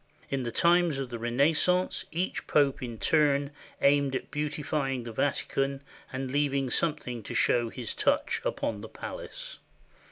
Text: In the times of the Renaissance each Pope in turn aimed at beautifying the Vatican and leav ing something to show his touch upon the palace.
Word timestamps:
In 0.31 0.41
the 0.41 0.51
times 0.51 0.97
of 0.97 1.11
the 1.11 1.19
Renaissance 1.19 2.05
each 2.11 2.47
Pope 2.47 2.81
in 2.81 2.97
turn 2.97 3.51
aimed 3.83 4.15
at 4.15 4.31
beautifying 4.31 5.03
the 5.03 5.11
Vatican 5.11 5.83
and 6.11 6.31
leav 6.31 6.55
ing 6.55 6.71
something 6.71 7.21
to 7.21 7.35
show 7.35 7.69
his 7.69 7.93
touch 7.93 8.41
upon 8.43 8.81
the 8.81 8.89
palace. 8.89 9.59